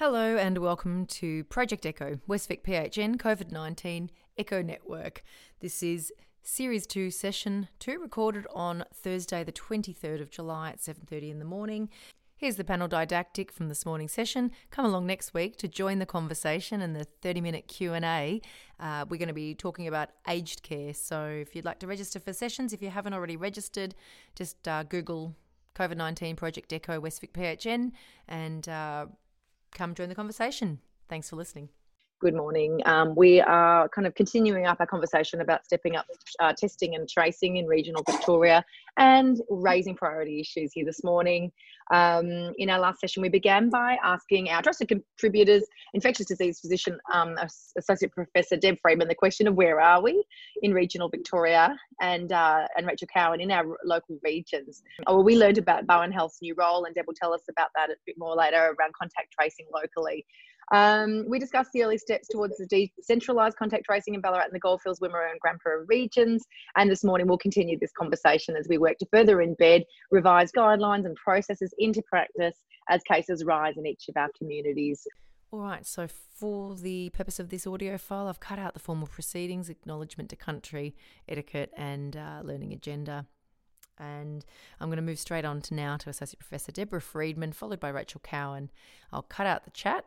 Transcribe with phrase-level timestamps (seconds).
[0.00, 5.22] Hello and welcome to Project Echo, Westvic PHN COVID 19 Echo Network.
[5.60, 6.10] This is
[6.42, 11.44] Series 2, Session 2, recorded on Thursday, the 23rd of July at 7.30 in the
[11.44, 11.90] morning.
[12.38, 14.52] Here's the panel didactic from this morning's session.
[14.70, 18.40] Come along next week to join the conversation and the 30-minute Q&A.
[18.80, 20.94] Uh, we're going to be talking about aged care.
[20.94, 23.94] So if you'd like to register for sessions, if you haven't already registered,
[24.34, 25.36] just uh, Google
[25.74, 27.92] COVID-19 Project Echo Westvic PHN
[28.28, 29.04] and uh,
[29.72, 30.80] come join the conversation.
[31.08, 31.68] Thanks for listening.
[32.20, 32.82] Good morning.
[32.84, 36.04] Um, we are kind of continuing up our conversation about stepping up
[36.38, 38.62] uh, testing and tracing in regional Victoria
[38.98, 41.50] and raising priority issues here this morning.
[41.90, 46.98] Um, in our last session, we began by asking our trusted contributors, infectious disease physician,
[47.12, 47.36] um,
[47.76, 50.24] Associate Professor Deb Friedman, the question of where are we
[50.62, 54.82] in regional Victoria and, uh, and Rachel Cowan in our local regions.
[55.06, 57.90] Oh, we learned about Barwon Health's new role, and Deb will tell us about that
[57.90, 60.24] a bit more later around contact tracing locally.
[60.70, 64.60] Um, we discussed the early steps towards the decentralised contact tracing in Ballarat and the
[64.60, 66.44] Goldfields, Wimmera and Grampian regions.
[66.76, 71.06] And this morning we'll continue this conversation as we work to further embed revised guidelines
[71.06, 72.54] and processes into practice
[72.88, 75.06] as cases rise in each of our communities.
[75.52, 79.08] All right, so for the purpose of this audio file, I've cut out the formal
[79.08, 80.94] proceedings, acknowledgement to country,
[81.28, 83.26] etiquette, and uh, learning agenda.
[83.98, 84.44] And
[84.78, 87.88] I'm going to move straight on to now to Associate Professor Deborah Friedman, followed by
[87.88, 88.70] Rachel Cowan.
[89.12, 90.06] I'll cut out the chat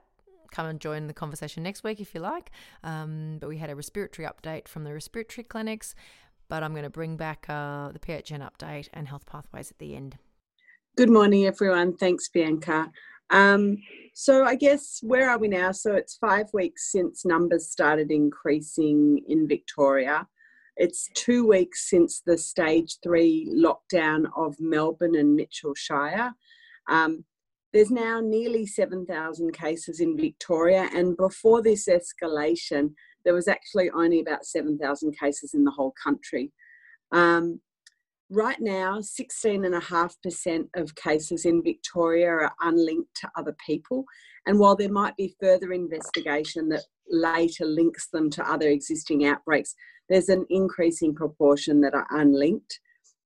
[0.54, 2.52] come and join the conversation next week if you like.
[2.84, 5.96] Um, but we had a respiratory update from the respiratory clinics.
[6.48, 9.96] But I'm going to bring back uh, the PHN update and health pathways at the
[9.96, 10.18] end.
[10.96, 11.98] Good morning, everyone.
[11.98, 12.92] Thanks, Bianca.
[13.32, 13.78] Um,
[14.14, 15.72] so, I guess where are we now?
[15.72, 20.28] So, it's five weeks since numbers started increasing in Victoria.
[20.76, 26.34] It's two weeks since the stage three lockdown of Melbourne and Mitchell Shire.
[26.88, 27.26] Um,
[27.74, 32.94] there's now nearly 7,000 cases in Victoria, and before this escalation,
[33.26, 36.52] there was actually only about 7,000 cases in the whole country.
[37.12, 37.60] Um,
[38.30, 44.06] right now, 16.5% of cases in Victoria are unlinked to other people,
[44.46, 49.74] and while there might be further investigation that later links them to other existing outbreaks,
[50.10, 52.80] there's an increasing proportion that are unlinked.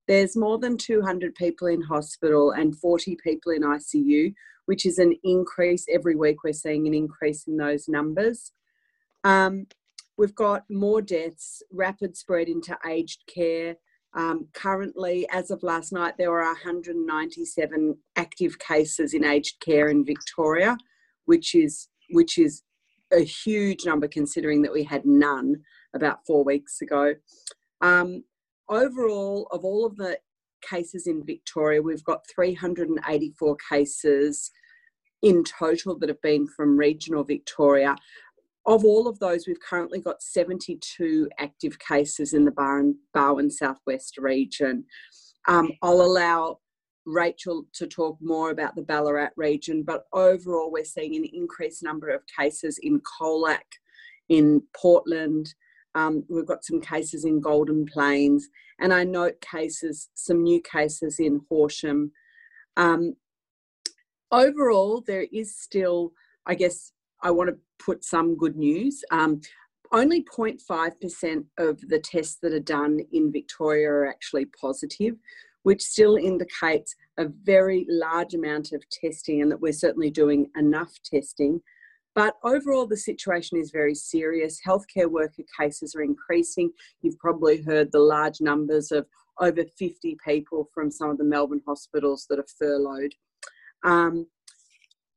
[0.07, 4.33] There's more than 200 people in hospital and 40 people in ICU,
[4.65, 5.85] which is an increase.
[5.89, 8.51] Every week we're seeing an increase in those numbers.
[9.23, 9.67] Um,
[10.17, 13.75] we've got more deaths, rapid spread into aged care.
[14.15, 20.05] Um, currently, as of last night, there were 197 active cases in aged care in
[20.05, 20.77] Victoria,
[21.25, 22.63] which is which is
[23.11, 25.55] a huge number considering that we had none
[25.93, 27.13] about four weeks ago.
[27.81, 28.23] Um,
[28.69, 30.19] overall, of all of the
[30.61, 34.51] cases in Victoria, we've got 384 cases
[35.21, 37.95] in total that have been from regional Victoria.
[38.65, 44.17] Of all of those, we've currently got 72 active cases in the Barwon, Barwon Southwest
[44.17, 44.85] region.
[45.47, 46.59] Um, I'll allow
[47.05, 52.09] Rachel to talk more about the Ballarat region, but overall, we're seeing an increased number
[52.09, 53.63] of cases in Colac,
[54.27, 55.53] in Portland,
[55.97, 58.49] um, we've got some cases in Golden Plains,
[58.79, 62.11] and I note cases, some new cases in Horsham.
[62.75, 63.15] Um,
[64.31, 66.11] overall, there is still,
[66.45, 66.91] I guess,
[67.23, 69.03] I want to put some good news.
[69.09, 69.41] Um,
[69.91, 75.15] only 0.5% of the tests that are done in Victoria are actually positive,
[75.63, 80.93] which still indicates a very large amount of testing and that we're certainly doing enough
[81.03, 81.59] testing
[82.17, 84.59] but overall, the situation is very serious.
[84.65, 86.71] Healthcare worker cases are increasing.
[87.03, 89.05] You've probably heard the large numbers of
[89.39, 93.13] over 50 people from some of the Melbourne hospitals that are furloughed.
[93.85, 94.25] Um,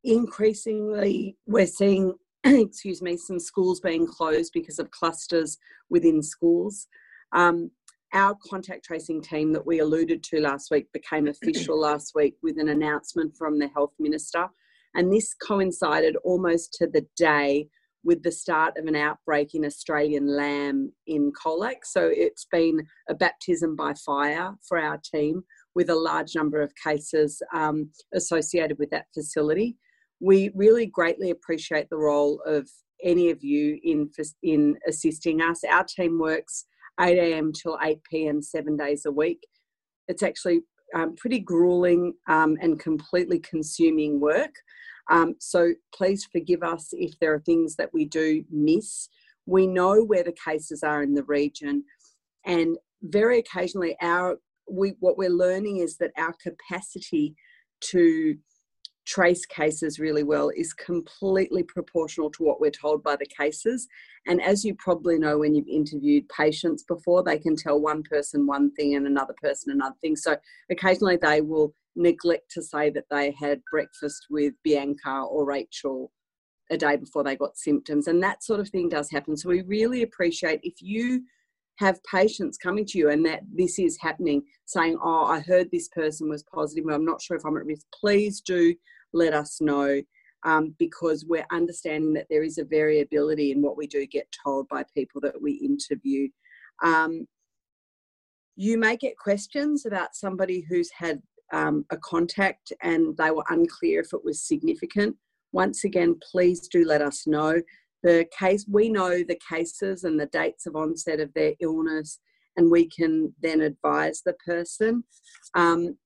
[0.05, 5.56] increasingly, we're seeing, excuse me, some schools being closed because of clusters
[5.89, 6.87] within schools.
[7.33, 7.71] Um,
[8.12, 12.59] our contact tracing team that we alluded to last week became official last week with
[12.59, 14.50] an announcement from the health minister
[14.95, 17.69] and this coincided almost to the day
[18.03, 21.84] with the start of an outbreak in Australian lamb in Colac.
[21.84, 25.42] So it's been a baptism by fire for our team
[25.75, 29.77] with a large number of cases um, associated with that facility.
[30.21, 32.69] We really greatly appreciate the role of
[33.03, 34.10] any of you in,
[34.43, 35.60] in assisting us.
[35.71, 36.66] Our team works
[37.01, 37.53] 8 a.m.
[37.53, 38.43] till 8 p.m.
[38.43, 39.47] seven days a week.
[40.09, 40.63] It's actually
[40.95, 44.53] um, pretty grueling um, and completely consuming work.
[45.10, 49.09] Um, so please forgive us if there are things that we do miss.
[49.45, 51.84] We know where the cases are in the region,
[52.47, 54.39] and very occasionally, our
[54.71, 57.34] we what we're learning is that our capacity
[57.80, 58.36] to
[59.07, 63.89] trace cases really well is completely proportional to what we're told by the cases.
[64.27, 68.47] And as you probably know, when you've interviewed patients before, they can tell one person
[68.47, 70.15] one thing and another person another thing.
[70.15, 70.36] So
[70.71, 76.10] occasionally they will neglect to say that they had breakfast with Bianca or Rachel
[76.70, 78.06] a day before they got symptoms.
[78.06, 79.36] And that sort of thing does happen.
[79.36, 81.22] So we really appreciate if you
[81.78, 85.88] have patients coming to you and that this is happening, saying, Oh, I heard this
[85.88, 87.86] person was positive, I'm not sure if I'm at risk.
[87.98, 88.74] Please do
[89.12, 90.00] let us know
[90.44, 94.68] um, because we're understanding that there is a variability in what we do get told
[94.68, 96.28] by people that we interview.
[96.82, 97.26] Um,
[98.56, 104.00] you may get questions about somebody who's had um, a contact and they were unclear
[104.00, 105.16] if it was significant.
[105.52, 107.60] Once again, please do let us know.
[108.02, 112.18] The case, we know the cases and the dates of onset of their illness,
[112.56, 115.04] and we can then advise the person.
[115.54, 115.97] Um,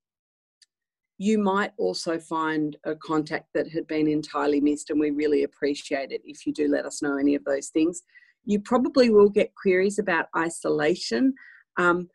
[1.19, 6.11] you might also find a contact that had been entirely missed, and we really appreciate
[6.11, 8.02] it if you do let us know any of those things.
[8.44, 11.35] You probably will get queries about isolation.
[11.76, 12.08] Um,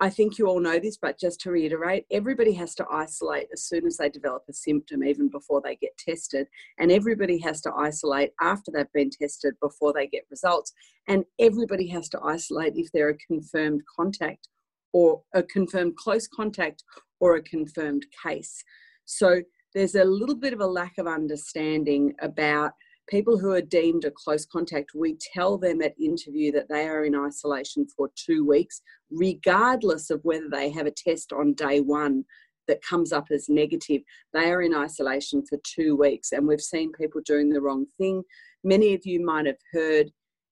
[0.00, 3.62] I think you all know this, but just to reiterate, everybody has to isolate as
[3.64, 6.48] soon as they develop a symptom, even before they get tested.
[6.78, 10.72] And everybody has to isolate after they've been tested before they get results.
[11.06, 14.48] And everybody has to isolate if they're a confirmed contact
[14.92, 16.82] or a confirmed close contact
[17.20, 18.64] or a confirmed case.
[19.04, 19.42] So
[19.74, 22.72] there's a little bit of a lack of understanding about
[23.12, 24.92] people who are deemed a close contact.
[24.94, 28.80] We tell them at interview that they are in isolation for two weeks,
[29.10, 32.24] regardless of whether they have a test on day one
[32.68, 34.00] that comes up as negative.
[34.32, 38.22] They are in isolation for two weeks, and we've seen people doing the wrong thing.
[38.64, 40.10] Many of you might have heard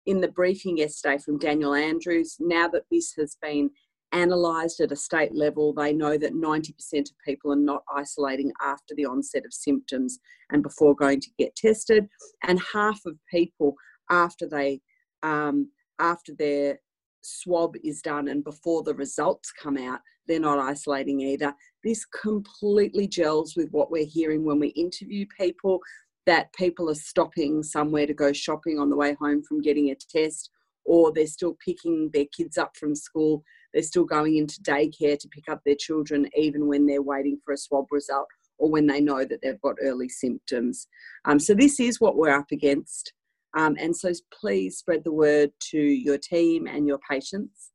[0.04, 3.70] in the briefing yesterday from Daniel Andrews, now that this has been
[4.12, 6.70] analysed at a state level, they know that 90%
[7.00, 10.18] of people are not isolating after the onset of symptoms
[10.50, 12.06] and before going to get tested,
[12.46, 13.74] and half of people
[14.10, 14.80] after they
[15.22, 16.78] um, after their
[17.22, 21.54] swab is done and before the results come out, they're not isolating either.
[21.84, 25.80] This completely gels with what we're hearing when we interview people
[26.26, 29.94] that people are stopping somewhere to go shopping on the way home from getting a
[29.94, 30.50] test,
[30.84, 33.42] or they're still picking their kids up from school
[33.72, 37.52] they're still going into daycare to pick up their children even when they're waiting for
[37.52, 38.26] a swab result
[38.58, 40.86] or when they know that they've got early symptoms.
[41.24, 43.12] Um, so this is what we're up against.
[43.56, 47.70] Um, and so please spread the word to your team and your patients.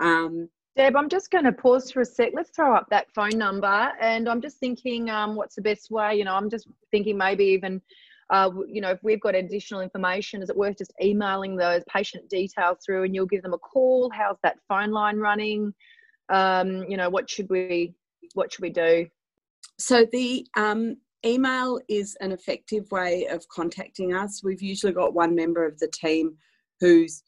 [0.00, 2.30] Um, Deb, I'm just going to pause for a sec.
[2.32, 3.90] Let's throw up that phone number.
[4.00, 6.14] And I'm just thinking, um, what's the best way?
[6.14, 7.82] You know, I'm just thinking maybe even
[8.30, 12.28] uh, you know, if we've got additional information, is it worth just emailing those patient
[12.28, 14.10] details through and you'll give them a call?
[14.14, 15.74] How's that phone line running?
[16.28, 17.94] Um, you know, what should we
[18.34, 19.06] what should we do?
[19.78, 20.96] So the um,
[21.26, 24.42] email is an effective way of contacting us.
[24.44, 26.36] We've usually got one member of the team
[26.78, 27.24] who's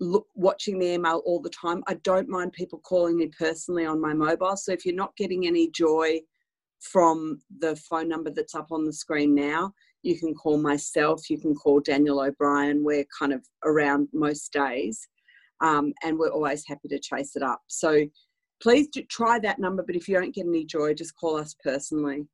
[0.00, 1.84] look, watching the email all the time.
[1.86, 4.56] I don't mind people calling me personally on my mobile.
[4.56, 6.20] So if you're not getting any joy
[6.80, 9.72] from the phone number that's up on the screen now,
[10.02, 12.84] you can call myself, you can call Daniel O'Brien.
[12.84, 15.08] We're kind of around most days
[15.62, 17.62] um, and we're always happy to chase it up.
[17.68, 18.06] So
[18.60, 21.54] please do try that number, but if you don't get any joy, just call us
[21.62, 22.26] personally.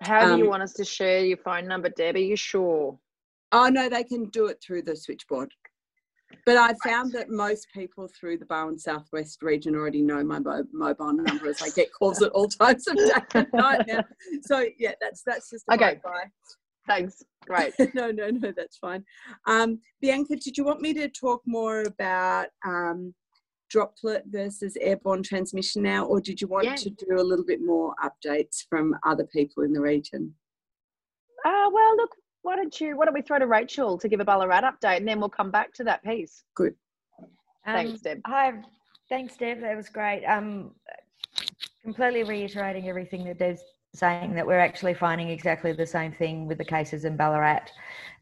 [0.00, 2.16] How do you um, want us to share your phone number, Deb?
[2.16, 2.98] Are you sure?
[3.52, 5.50] Oh, no, they can do it through the switchboard.
[6.46, 10.66] But I found that most people through the Barwon Southwest region already know my mo-
[10.72, 14.04] mobile number as I get calls at all times of day and night now.
[14.42, 16.00] So yeah, that's that's just okay.
[16.04, 16.30] Bye.
[16.86, 17.22] Thanks.
[17.46, 17.74] Great.
[17.94, 19.04] no, no, no, that's fine.
[19.46, 23.14] Um, Bianca, did you want me to talk more about um,
[23.70, 26.76] droplet versus airborne transmission now, or did you want yeah.
[26.76, 30.34] to do a little bit more updates from other people in the region?
[31.44, 32.10] Uh, well, look,
[32.44, 35.08] why don't you why don't we throw to Rachel to give a Ballarat update and
[35.08, 36.44] then we'll come back to that piece.
[36.54, 36.74] Good.
[37.64, 38.20] Thanks, um, Deb.
[38.26, 38.52] Hi,
[39.08, 39.62] thanks, Deb.
[39.62, 40.24] That was great.
[40.26, 40.72] Um,
[41.82, 43.62] completely reiterating everything that Deb's
[43.94, 47.70] saying that we're actually finding exactly the same thing with the cases in Ballarat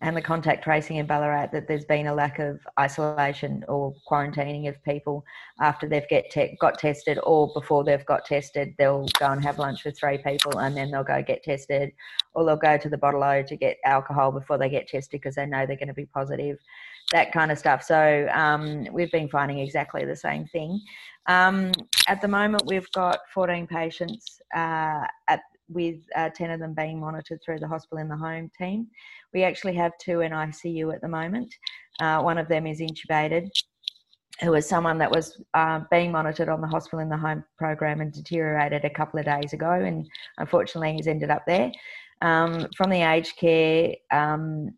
[0.03, 4.69] and the contact tracing in Ballarat that there's been a lack of isolation or quarantining
[4.69, 5.25] of people
[5.61, 8.75] after they've get te- got tested or before they've got tested.
[8.79, 11.93] They'll go and have lunch with three people and then they'll go get tested
[12.35, 15.37] or they'll go to the bottle o to get alcohol before they get tested because
[15.37, 16.59] they know they're going to be positive
[17.13, 17.83] that kind of stuff.
[17.83, 20.81] So um, we've been finding exactly the same thing.
[21.27, 21.73] Um,
[22.09, 27.01] at the moment we've got 14 patients uh, at with uh, 10 of them being
[27.01, 28.87] monitored through the hospital in the home team.
[29.33, 31.55] We actually have two in ICU at the moment.
[32.01, 33.49] Uh, one of them is intubated
[34.41, 38.01] who was someone that was uh, being monitored on the hospital in the home program
[38.01, 41.71] and deteriorated a couple of days ago, and unfortunately he's ended up there.
[42.23, 44.71] Um, from the aged care um,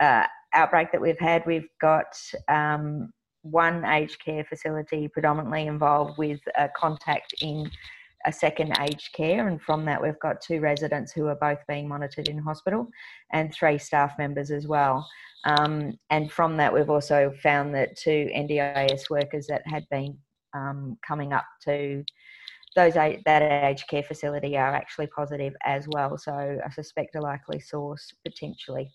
[0.00, 2.16] uh, outbreak that we've had, we've got
[2.48, 7.70] um, one aged care facility predominantly involved with a contact in
[8.26, 11.88] a second aged care, and from that, we've got two residents who are both being
[11.88, 12.88] monitored in hospital
[13.32, 15.08] and three staff members as well.
[15.44, 20.18] Um, and from that, we've also found that two NDIS workers that had been
[20.52, 22.04] um, coming up to
[22.76, 26.16] those that aged care facility are actually positive as well.
[26.16, 28.92] So I suspect a likely source potentially,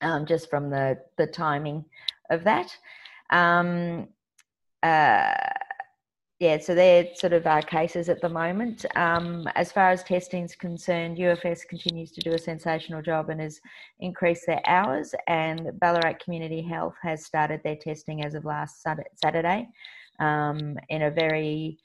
[0.00, 1.84] um, just from the the timing
[2.30, 2.76] of that.
[3.30, 4.08] Um,
[4.82, 5.34] uh,
[6.42, 8.84] yeah, so they're sort of our cases at the moment.
[8.96, 13.40] Um, as far as testing is concerned, UFS continues to do a sensational job and
[13.40, 13.60] has
[14.00, 15.14] increased their hours.
[15.28, 18.84] And Ballarat Community Health has started their testing as of last
[19.22, 19.68] Saturday
[20.18, 21.78] um, in a very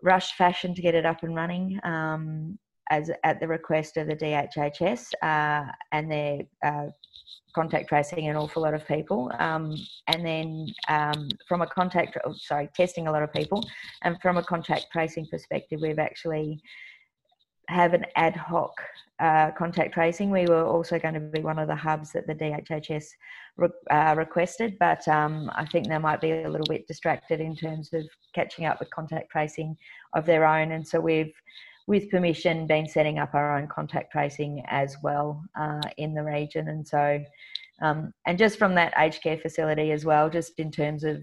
[0.00, 1.80] rushed fashion to get it up and running.
[1.82, 2.60] Um,
[2.92, 6.86] as at the request of the DHHS, uh, and they're uh,
[7.56, 9.74] contact tracing an awful lot of people, um,
[10.08, 13.66] and then um, from a contact, oh, sorry, testing a lot of people,
[14.02, 16.60] and from a contact tracing perspective, we've actually
[17.68, 18.74] have an ad hoc
[19.20, 20.30] uh, contact tracing.
[20.30, 23.06] We were also going to be one of the hubs that the DHHS
[23.56, 27.56] re- uh, requested, but um, I think they might be a little bit distracted in
[27.56, 29.78] terms of catching up with contact tracing
[30.14, 31.32] of their own, and so we've
[31.86, 36.68] with permission, been setting up our own contact tracing as well uh, in the region.
[36.68, 37.22] And so,
[37.80, 41.22] um, and just from that aged care facility as well, just in terms of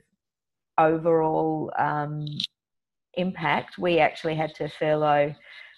[0.77, 2.25] overall um,
[3.15, 5.33] impact, we actually had to furlough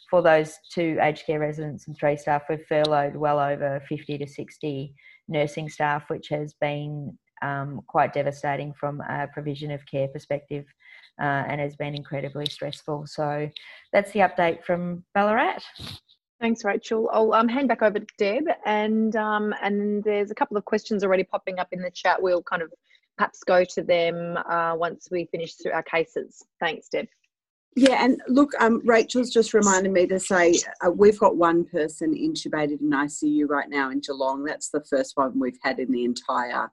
[0.10, 2.44] for those two aged care residents and three staff.
[2.48, 4.94] We've furloughed well over 50 to 60
[5.28, 10.66] nursing staff, which has been um, quite devastating from a provision of care perspective
[11.20, 13.08] uh, and has been incredibly stressful.
[13.08, 13.50] So
[13.94, 15.60] that's the update from Ballarat.
[16.42, 17.10] Thanks, Rachel.
[17.14, 21.04] I'll um, hand back over to Deb, and um, and there's a couple of questions
[21.04, 22.22] already popping up in the chat.
[22.22, 22.72] We'll kind of
[23.18, 26.44] perhaps go to them uh, once we finish through our cases.
[26.60, 27.08] Thanks, Deb.
[27.78, 30.56] Yeah, and look, um, Rachel's just reminded me to say
[30.86, 34.46] uh, we've got one person intubated in ICU right now in Geelong.
[34.46, 36.72] That's the first one we've had in the entire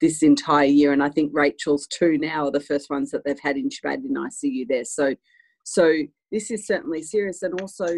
[0.00, 0.92] this entire year.
[0.92, 4.14] And I think Rachel's two now are the first ones that they've had intubated in
[4.14, 4.84] ICU there.
[4.84, 5.14] So,
[5.64, 5.92] so
[6.30, 7.88] this is certainly serious, and also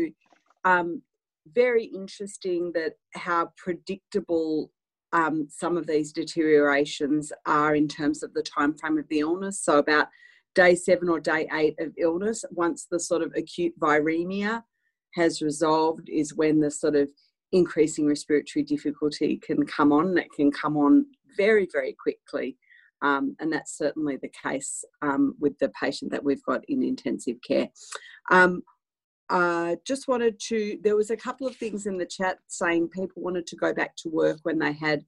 [0.65, 1.03] um,
[1.55, 4.71] very interesting that how predictable
[5.13, 9.61] um, some of these deteriorations are in terms of the time frame of the illness.
[9.63, 10.09] So about
[10.55, 14.63] day seven or day eight of illness, once the sort of acute viremia
[15.15, 17.11] has resolved, is when the sort of
[17.53, 20.15] increasing respiratory difficulty can come on.
[20.15, 21.07] That can come on
[21.39, 22.59] very, very quickly.
[23.01, 27.37] Um, and that's certainly the case um, with the patient that we've got in intensive
[27.47, 27.69] care.
[28.31, 28.63] Um,
[29.31, 33.23] uh, just wanted to, there was a couple of things in the chat saying people
[33.23, 35.05] wanted to go back to work when they had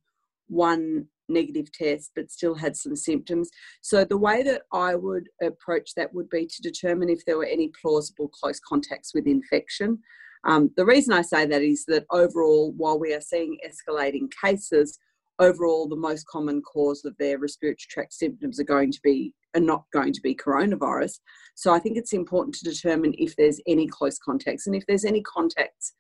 [0.49, 3.51] one negative test but still had some symptoms.
[3.81, 7.47] So the way that I would approach that would be to determine if there were
[7.47, 9.99] any plausible close contacts with infection.
[10.45, 14.99] Um, the reason I say that is that overall, while we are seeing escalating cases,
[15.41, 19.61] overall the most common cause of their respiratory tract symptoms are going to be are
[19.61, 21.19] not going to be coronavirus.
[21.57, 25.05] So I think it's important to determine if there's any close contacts and if there's
[25.05, 25.93] any contacts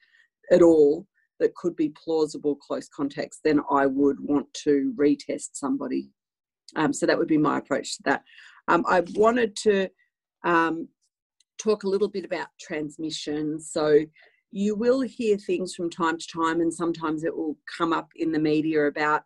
[0.53, 1.07] at all
[1.41, 6.11] that could be plausible close contacts, then I would want to retest somebody.
[6.77, 8.23] Um, so that would be my approach to that.
[8.69, 9.89] Um, I wanted to
[10.45, 10.87] um,
[11.59, 13.59] talk a little bit about transmission.
[13.59, 13.99] So
[14.53, 18.33] you will hear things from time to time, and sometimes it will come up in
[18.33, 19.23] the media about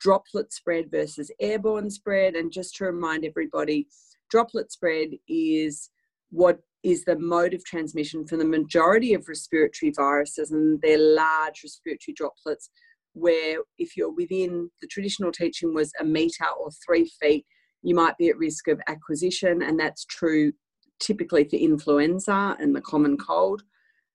[0.00, 2.34] droplet spread versus airborne spread.
[2.34, 3.88] And just to remind everybody,
[4.30, 5.90] droplet spread is
[6.30, 11.60] what is the mode of transmission for the majority of respiratory viruses, and they're large
[11.62, 12.70] respiratory droplets.
[13.14, 17.44] Where if you're within the traditional teaching was a meter or three feet,
[17.82, 20.52] you might be at risk of acquisition, and that's true
[20.98, 23.62] typically for influenza and the common cold.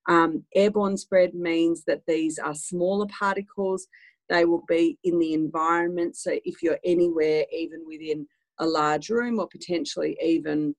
[0.07, 3.87] Um, airborne spread means that these are smaller particles.
[4.29, 6.15] They will be in the environment.
[6.15, 8.27] So if you're anywhere, even within
[8.59, 10.75] a large room or potentially even,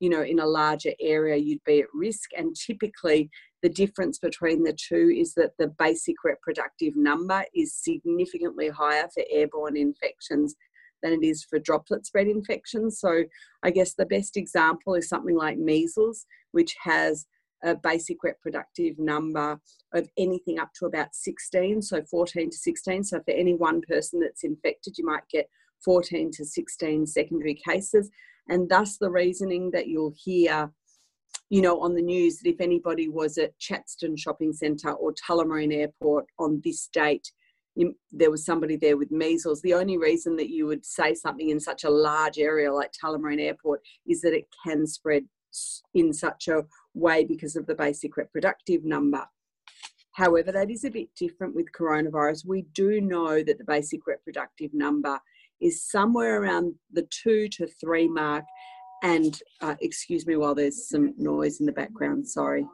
[0.00, 2.30] you know, in a larger area, you'd be at risk.
[2.36, 3.30] And typically,
[3.62, 9.24] the difference between the two is that the basic reproductive number is significantly higher for
[9.30, 10.54] airborne infections
[11.02, 13.00] than it is for droplet spread infections.
[13.00, 13.24] So
[13.62, 17.26] I guess the best example is something like measles, which has
[17.64, 19.58] a basic reproductive number
[19.92, 23.04] of anything up to about 16, so 14 to 16.
[23.04, 25.48] So for any one person that's infected, you might get
[25.84, 28.10] 14 to 16 secondary cases.
[28.48, 30.72] And thus the reasoning that you'll hear,
[31.50, 35.74] you know, on the news that if anybody was at Chadstone Shopping Centre or Tullamarine
[35.74, 37.30] Airport on this date,
[37.74, 39.62] you, there was somebody there with measles.
[39.62, 43.40] The only reason that you would say something in such a large area like Tullamarine
[43.40, 45.24] Airport is that it can spread
[45.94, 46.64] in such a
[46.94, 49.24] way because of the basic reproductive number.
[50.12, 52.44] However, that is a bit different with coronavirus.
[52.44, 55.18] We do know that the basic reproductive number
[55.60, 58.44] is somewhere around the two to three mark.
[59.04, 62.66] And uh, excuse me while there's some noise in the background, sorry.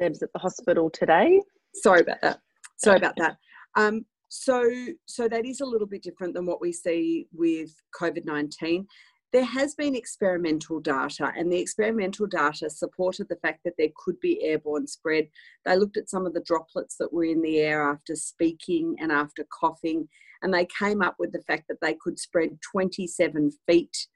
[0.00, 1.42] Deb's at the hospital today.
[1.74, 2.40] Sorry about that.
[2.78, 3.36] Sorry about that.
[3.76, 4.70] Um, so,
[5.06, 8.86] so that is a little bit different than what we see with COVID 19
[9.32, 14.18] there has been experimental data, and the experimental data supported the fact that there could
[14.20, 15.28] be airborne spread.
[15.64, 19.12] They looked at some of the droplets that were in the air after speaking and
[19.12, 20.08] after coughing,
[20.42, 24.06] and they came up with the fact that they could spread 27 feet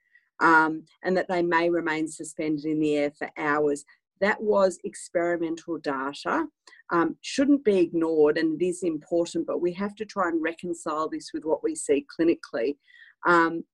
[0.40, 3.85] um, and that they may remain suspended in the air for hours.
[4.21, 6.47] That was experimental data,
[6.90, 11.09] um, shouldn't be ignored, and it is important, but we have to try and reconcile
[11.09, 12.76] this with what we see clinically.
[13.26, 13.64] Um,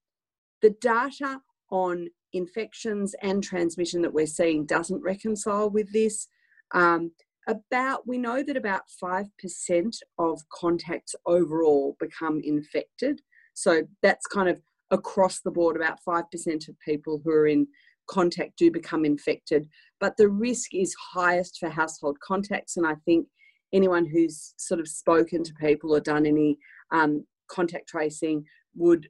[0.62, 6.28] the data on infections and transmission that we're seeing doesn't reconcile with this.
[6.72, 7.12] Um,
[7.48, 13.22] about we know that about 5% of contacts overall become infected
[13.54, 14.60] so that's kind of
[14.90, 17.66] across the board about 5% of people who are in
[18.06, 19.66] contact do become infected
[19.98, 23.26] but the risk is highest for household contacts and i think
[23.72, 26.56] anyone who's sort of spoken to people or done any
[26.90, 29.08] um, contact tracing would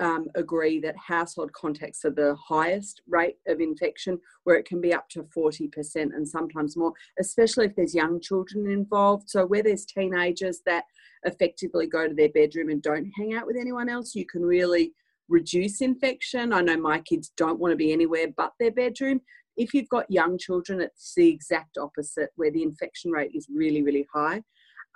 [0.00, 4.94] um, agree that household contacts are the highest rate of infection, where it can be
[4.94, 9.28] up to 40% and sometimes more, especially if there's young children involved.
[9.28, 10.84] So, where there's teenagers that
[11.24, 14.92] effectively go to their bedroom and don't hang out with anyone else, you can really
[15.28, 16.52] reduce infection.
[16.52, 19.20] I know my kids don't want to be anywhere but their bedroom.
[19.56, 23.82] If you've got young children, it's the exact opposite, where the infection rate is really,
[23.82, 24.42] really high.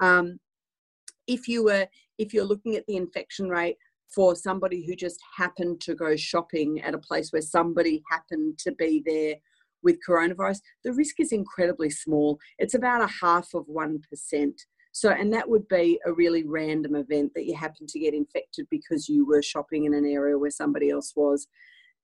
[0.00, 0.38] Um,
[1.26, 1.86] if you were
[2.18, 3.76] if you're looking at the infection rate
[4.12, 8.72] for somebody who just happened to go shopping at a place where somebody happened to
[8.72, 9.36] be there
[9.82, 12.38] with coronavirus, the risk is incredibly small.
[12.58, 14.52] It's about a half of 1%.
[14.92, 18.66] So, and that would be a really random event that you happen to get infected
[18.70, 21.46] because you were shopping in an area where somebody else was.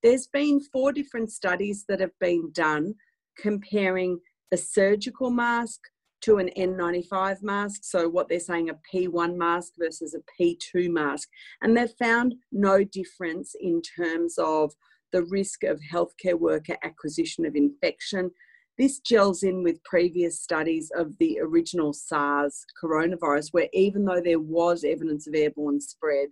[0.03, 2.95] There's been four different studies that have been done
[3.37, 4.19] comparing
[4.51, 5.79] a surgical mask
[6.21, 7.81] to an N95 mask.
[7.83, 11.29] So, what they're saying a P1 mask versus a P2 mask.
[11.61, 14.73] And they've found no difference in terms of
[15.11, 18.31] the risk of healthcare worker acquisition of infection.
[18.77, 24.39] This gels in with previous studies of the original SARS coronavirus, where even though there
[24.39, 26.29] was evidence of airborne spread,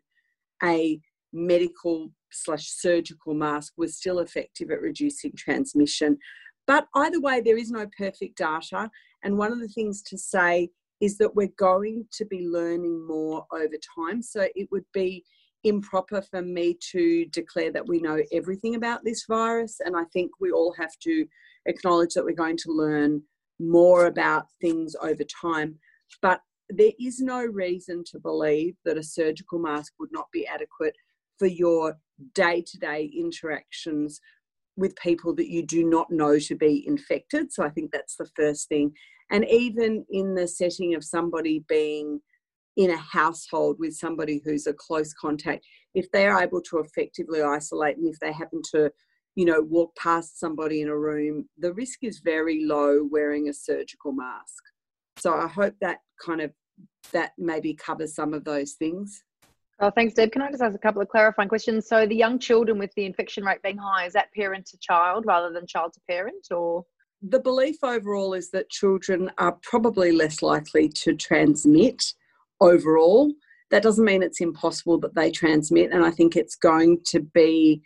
[0.63, 0.99] a
[1.33, 6.17] medical slash surgical mask was still effective at reducing transmission.
[6.65, 8.89] But either way, there is no perfect data.
[9.23, 10.69] And one of the things to say
[11.01, 14.21] is that we're going to be learning more over time.
[14.21, 15.23] So it would be
[15.63, 19.79] improper for me to declare that we know everything about this virus.
[19.83, 21.25] And I think we all have to
[21.65, 23.21] acknowledge that we're going to learn
[23.59, 25.75] more about things over time.
[26.21, 30.95] But there is no reason to believe that a surgical mask would not be adequate
[31.37, 31.97] for your
[32.33, 34.19] day to day interactions
[34.79, 37.51] with people that you do not know to be infected.
[37.51, 38.91] So I think that's the first thing.
[39.29, 42.19] And even in the setting of somebody being
[42.77, 47.41] in a household with somebody who's a close contact, if they are able to effectively
[47.41, 48.89] isolate and if they happen to,
[49.35, 53.53] you know, walk past somebody in a room, the risk is very low wearing a
[53.53, 54.63] surgical mask.
[55.17, 56.51] So I hope that kind of
[57.11, 59.23] that maybe covers some of those things.
[59.81, 60.33] Oh, thanks, Deb.
[60.33, 61.87] Can I just ask a couple of clarifying questions?
[61.87, 65.25] So, the young children with the infection rate being high, is that parent to child
[65.25, 66.85] rather than child to parent, or?
[67.21, 72.13] The belief overall is that children are probably less likely to transmit
[72.59, 73.31] overall.
[73.71, 77.81] That doesn't mean it's impossible that they transmit, and I think it's going to be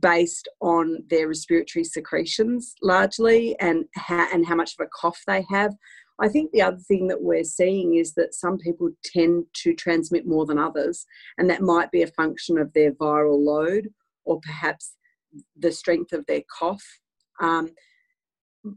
[0.00, 5.44] based on their respiratory secretions largely and how, and how much of a cough they
[5.50, 5.74] have.
[6.18, 10.26] I think the other thing that we're seeing is that some people tend to transmit
[10.26, 11.04] more than others,
[11.38, 13.88] and that might be a function of their viral load
[14.24, 14.94] or perhaps
[15.56, 16.82] the strength of their cough.
[17.40, 17.70] Um,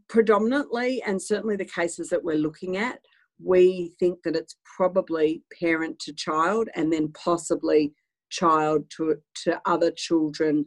[0.08, 3.00] predominantly, and certainly the cases that we're looking at,
[3.42, 7.94] we think that it's probably parent to child and then possibly
[8.30, 10.66] child to, to other children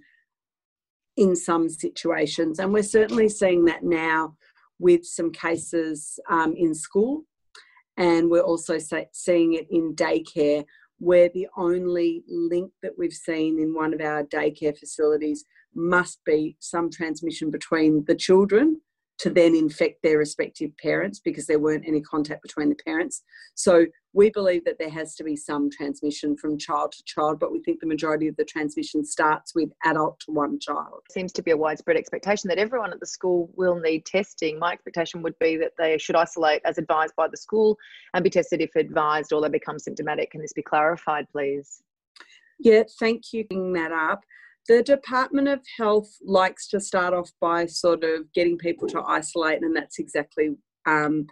[1.16, 2.58] in some situations.
[2.58, 4.37] And we're certainly seeing that now
[4.82, 7.24] with some cases um, in school,
[7.96, 8.78] and we're also
[9.12, 10.64] seeing it in daycare
[10.98, 16.56] where the only link that we've seen in one of our daycare facilities must be
[16.58, 18.80] some transmission between the children
[19.22, 23.22] to then infect their respective parents because there weren't any contact between the parents.
[23.54, 27.52] So we believe that there has to be some transmission from child to child, but
[27.52, 31.02] we think the majority of the transmission starts with adult to one child.
[31.12, 34.58] Seems to be a widespread expectation that everyone at the school will need testing.
[34.58, 37.78] My expectation would be that they should isolate as advised by the school
[38.14, 40.32] and be tested if advised or they become symptomatic.
[40.32, 41.80] Can this be clarified, please?
[42.58, 44.24] Yeah, thank you for bringing that up.
[44.68, 49.62] The Department of Health likes to start off by sort of getting people to isolate,
[49.62, 50.51] and that's exactly
[50.87, 51.27] um,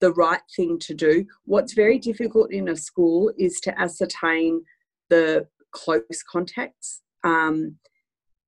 [0.00, 1.26] the right thing to do.
[1.44, 4.62] What's very difficult in a school is to ascertain
[5.08, 7.76] the close contacts um,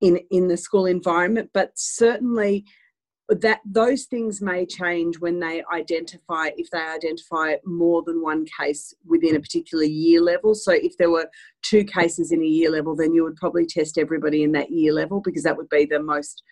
[0.00, 2.64] in in the school environment, but certainly
[3.28, 8.92] that those things may change when they identify if they identify more than one case
[9.06, 11.28] within a particular year level so if there were
[11.62, 14.92] two cases in a year level then you would probably test everybody in that year
[14.92, 16.42] level because that would be the most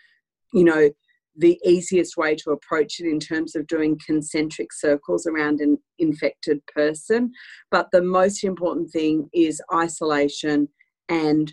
[0.55, 0.89] you know
[1.37, 6.61] the easiest way to approach it in terms of doing concentric circles around an infected
[6.67, 7.33] person.
[7.71, 10.69] But the most important thing is isolation
[11.09, 11.53] and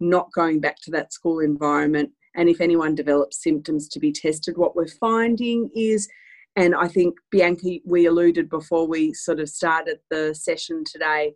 [0.00, 2.10] not going back to that school environment.
[2.34, 4.56] And if anyone develops symptoms, to be tested.
[4.56, 6.08] What we're finding is,
[6.56, 11.34] and I think Bianca, we alluded before we sort of started the session today,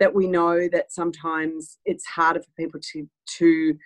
[0.00, 3.76] that we know that sometimes it's harder for people to to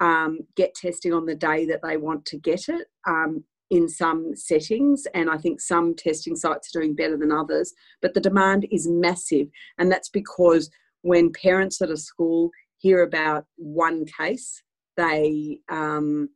[0.00, 4.34] um, get testing on the day that they want to get it um, in some
[4.34, 5.06] settings.
[5.14, 7.72] And I think some testing sites are doing better than others.
[8.02, 9.48] But the demand is massive.
[9.78, 10.70] And that's because
[11.02, 14.62] when parents at a school hear about one case,
[14.96, 16.30] they um,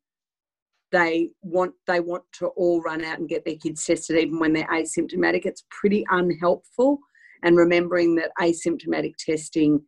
[0.93, 4.53] they want they want to all run out and get their kids tested even when
[4.53, 5.45] they're asymptomatic.
[5.45, 6.99] It's pretty unhelpful.
[7.43, 9.83] And remembering that asymptomatic testing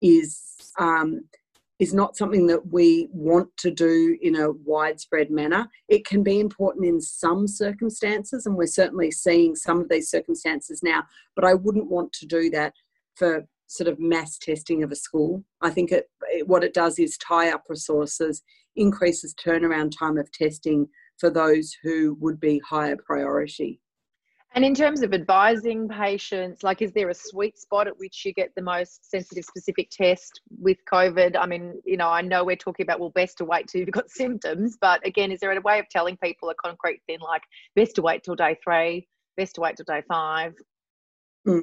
[0.00, 0.40] is
[0.78, 1.22] um,
[1.82, 5.66] is not something that we want to do in a widespread manner.
[5.88, 10.80] It can be important in some circumstances, and we're certainly seeing some of these circumstances
[10.84, 11.02] now,
[11.34, 12.72] but I wouldn't want to do that
[13.16, 15.44] for sort of mass testing of a school.
[15.60, 18.42] I think it, it, what it does is tie up resources,
[18.76, 23.80] increases turnaround time of testing for those who would be higher priority.
[24.54, 28.34] And in terms of advising patients, like, is there a sweet spot at which you
[28.34, 31.36] get the most sensitive specific test with COVID?
[31.40, 33.92] I mean, you know, I know we're talking about, well, best to wait till you've
[33.92, 37.42] got symptoms, but again, is there a way of telling people a concrete thing like
[37.74, 39.08] best to wait till day three,
[39.38, 40.52] best to wait till day five?
[41.48, 41.62] Mm.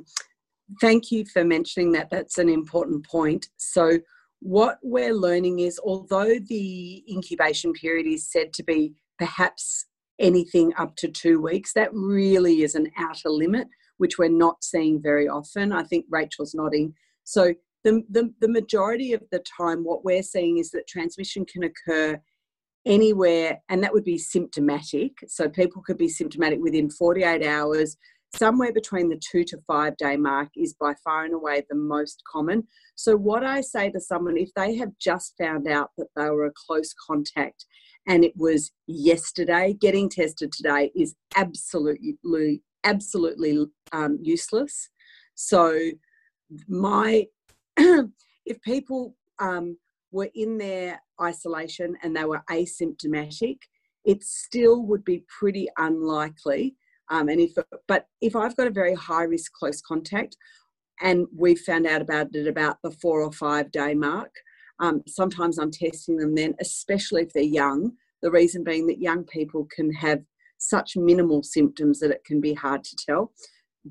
[0.82, 2.10] Thank you for mentioning that.
[2.10, 3.48] That's an important point.
[3.58, 4.00] So,
[4.42, 9.86] what we're learning is although the incubation period is said to be perhaps
[10.20, 11.74] anything up to two weeks.
[11.74, 15.72] That really is an outer limit, which we're not seeing very often.
[15.72, 16.94] I think Rachel's nodding.
[17.24, 17.54] So
[17.84, 22.20] the, the, the majority of the time, what we're seeing is that transmission can occur
[22.86, 25.14] anywhere, and that would be symptomatic.
[25.28, 27.98] So people could be symptomatic within 48 hours.
[28.36, 32.22] Somewhere between the two to five day mark is by far and away the most
[32.32, 32.68] common.
[32.96, 36.46] So, what I say to someone, if they have just found out that they were
[36.46, 37.66] a close contact
[38.10, 39.76] and it was yesterday.
[39.80, 44.90] Getting tested today is absolutely, absolutely um, useless.
[45.36, 45.92] So,
[46.68, 47.28] my
[47.78, 49.78] if people um,
[50.12, 53.58] were in their isolation and they were asymptomatic,
[54.06, 56.76] it still would be pretty unlikely.
[57.10, 57.54] Um, and if,
[57.88, 60.36] but if I've got a very high risk close contact,
[61.02, 64.32] and we've found out about it about the four or five day mark,
[64.80, 67.92] um, sometimes I'm testing them then, especially if they're young.
[68.22, 70.22] The reason being that young people can have
[70.58, 73.32] such minimal symptoms that it can be hard to tell.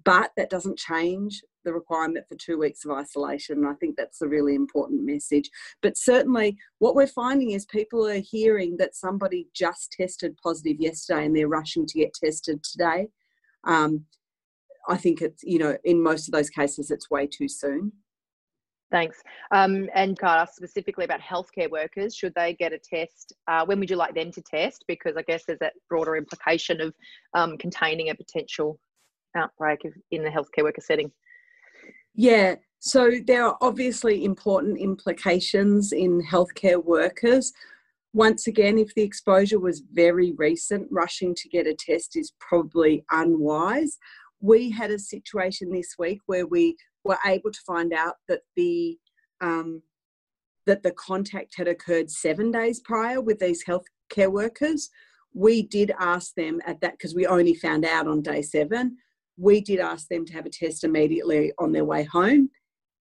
[0.05, 3.67] But that doesn't change the requirement for two weeks of isolation.
[3.67, 5.51] I think that's a really important message.
[5.83, 11.27] But certainly, what we're finding is people are hearing that somebody just tested positive yesterday
[11.27, 13.09] and they're rushing to get tested today.
[13.65, 14.05] Um,
[14.89, 17.93] I think it's, you know, in most of those cases, it's way too soon.
[18.91, 19.23] Thanks.
[19.51, 22.17] Um, and can I ask specifically about healthcare workers?
[22.17, 23.35] Should they get a test?
[23.47, 24.85] Uh, when would you like them to test?
[24.89, 26.95] Because I guess there's that broader implication of
[27.35, 28.79] um, containing a potential
[29.37, 31.13] outbreak in the healthcare worker setting.
[32.15, 37.53] Yeah, so there are obviously important implications in healthcare workers.
[38.15, 43.05] Once again, if the exposure was very recent, rushing to get a test is probably
[43.11, 43.99] unwise.
[44.41, 48.99] We had a situation this week where we were able to find out that the
[49.41, 49.83] um,
[50.67, 54.91] that the contact had occurred seven days prior with these healthcare workers.
[55.35, 58.99] We did ask them at that because we only found out on day seven.
[59.39, 62.51] We did ask them to have a test immediately on their way home,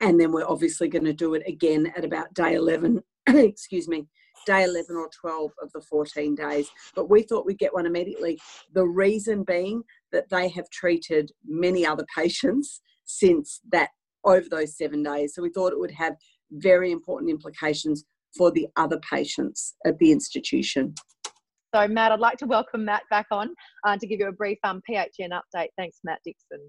[0.01, 4.07] and then we're obviously going to do it again at about day 11 excuse me
[4.45, 6.69] day 11 or 12 of the 14 days.
[6.95, 8.39] But we thought we'd get one immediately
[8.73, 13.89] the reason being that they have treated many other patients since that
[14.25, 15.33] over those seven days.
[15.33, 16.15] So we thought it would have
[16.51, 18.03] very important implications
[18.37, 20.93] for the other patients at the institution
[21.73, 23.53] so matt i'd like to welcome matt back on
[23.85, 26.59] uh, to give you a brief um, phn update thanks matt dixon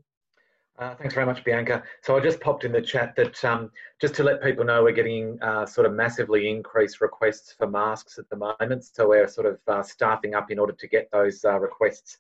[0.77, 1.85] uh, thanks very much, Bianca.
[2.03, 4.91] So I just popped in the chat that um, just to let people know we're
[4.91, 8.85] getting uh, sort of massively increased requests for masks at the moment.
[8.85, 12.17] So we're sort of uh, staffing up in order to get those uh, requests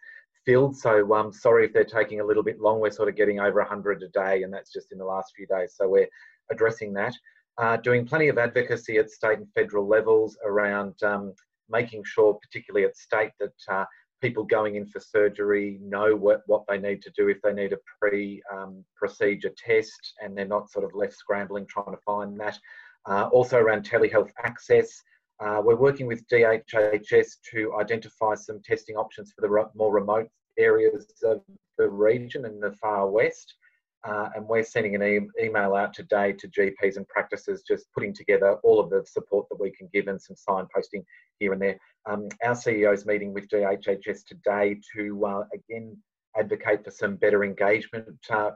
[0.47, 0.77] filled.
[0.77, 2.79] So um, sorry if they're taking a little bit long.
[2.79, 5.49] We're sort of getting over 100 a day, and that's just in the last few
[5.49, 5.75] days.
[5.77, 6.09] So we're
[6.53, 7.15] addressing that.
[7.59, 11.35] Uh, doing plenty of advocacy at state and federal levels around um,
[11.69, 13.85] making sure, particularly at state, that uh,
[14.21, 17.73] people going in for surgery know what, what they need to do if they need
[17.73, 22.39] a pre um, procedure test and they're not sort of left scrambling trying to find
[22.41, 22.59] that.
[23.07, 25.03] Uh, also around telehealth access.
[25.41, 31.07] Uh, we're working with DHHS to identify some testing options for the more remote areas
[31.23, 31.43] of
[31.77, 33.55] the region in the far west.
[34.05, 38.13] Uh, and we're sending an e- email out today to GPs and practices, just putting
[38.13, 41.03] together all of the support that we can give and some signposting
[41.39, 41.79] here and there.
[42.07, 45.97] Um, our CEO is meeting with DHHS today to uh, again
[46.37, 48.51] advocate for some better engagement uh,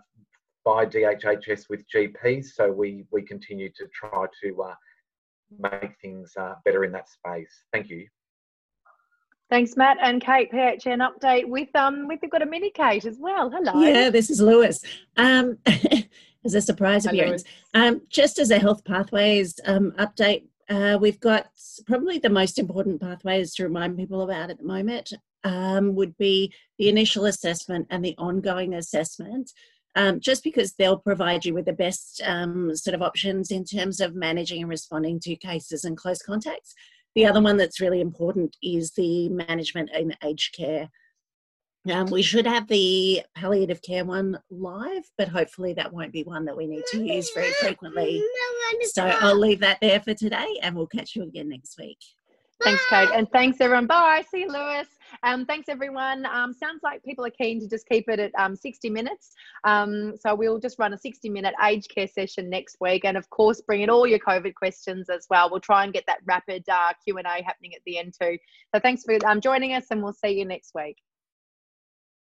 [0.64, 2.46] by DHHS with GPs.
[2.54, 4.74] So we we continue to try to uh,
[5.58, 7.64] make things uh, better in that space.
[7.72, 8.06] Thank you.
[9.50, 10.52] Thanks, Matt and Kate.
[10.52, 13.50] PHN update with um with we've got a mini Kate as well.
[13.50, 13.80] Hello.
[13.80, 14.80] Yeah, this is Lewis.
[15.16, 15.58] Um,
[16.44, 21.46] as a surprise appearance, um, just as a health pathways um, update, uh, we've got
[21.86, 25.12] probably the most important pathways to remind people about at the moment
[25.44, 29.50] um, would be the initial assessment and the ongoing assessment.
[29.96, 34.00] Um, just because they'll provide you with the best um, sort of options in terms
[34.00, 36.74] of managing and responding to cases and close contacts.
[37.18, 40.88] The other one that's really important is the management in aged care.
[41.92, 46.44] Um, we should have the palliative care one live, but hopefully that won't be one
[46.44, 48.22] that we need to use very frequently.
[48.92, 51.98] So I'll leave that there for today and we'll catch you again next week.
[52.62, 53.08] Thanks, Kate.
[53.12, 53.88] And thanks, everyone.
[53.88, 54.24] Bye.
[54.30, 54.86] See you, Lewis.
[55.22, 56.26] Um, thanks, everyone.
[56.26, 59.32] Um, sounds like people are keen to just keep it at um, 60 minutes.
[59.64, 63.04] Um, so we'll just run a 60 minute aged care session next week.
[63.04, 65.50] And of course, bring in all your COVID questions as well.
[65.50, 68.38] We'll try and get that rapid uh, Q&A happening at the end too.
[68.74, 70.96] So thanks for um, joining us and we'll see you next week.